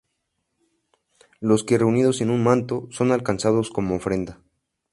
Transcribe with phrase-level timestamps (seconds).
[1.41, 4.41] Los que reunidos en un manto, son alcanzados como ofrenda.